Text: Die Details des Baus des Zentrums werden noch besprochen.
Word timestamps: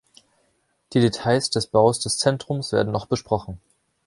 Die 0.93 0.99
Details 0.99 1.51
des 1.51 1.67
Baus 1.67 1.99
des 1.99 2.17
Zentrums 2.17 2.71
werden 2.71 2.91
noch 2.91 3.05
besprochen. 3.05 3.61